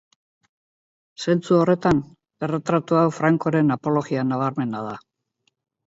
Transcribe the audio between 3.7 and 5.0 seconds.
apologia nabarmena